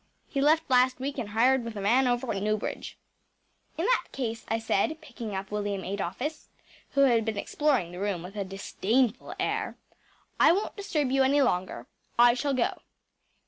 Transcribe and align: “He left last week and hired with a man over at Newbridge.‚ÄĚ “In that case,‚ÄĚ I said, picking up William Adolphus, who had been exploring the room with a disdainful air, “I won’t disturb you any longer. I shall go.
“He 0.27 0.41
left 0.41 0.67
last 0.67 0.99
week 0.99 1.19
and 1.19 1.29
hired 1.29 1.63
with 1.63 1.75
a 1.75 1.79
man 1.79 2.07
over 2.07 2.33
at 2.33 2.41
Newbridge.‚ÄĚ 2.41 2.95
“In 3.77 3.85
that 3.85 4.07
case,‚ÄĚ 4.11 4.45
I 4.55 4.57
said, 4.57 4.99
picking 4.99 5.35
up 5.35 5.51
William 5.51 5.83
Adolphus, 5.83 6.49
who 6.93 7.01
had 7.01 7.23
been 7.23 7.37
exploring 7.37 7.91
the 7.91 7.99
room 7.99 8.23
with 8.23 8.35
a 8.35 8.43
disdainful 8.43 9.35
air, 9.39 9.77
“I 10.39 10.53
won’t 10.53 10.75
disturb 10.75 11.11
you 11.11 11.21
any 11.21 11.43
longer. 11.43 11.85
I 12.17 12.33
shall 12.33 12.55
go. 12.55 12.81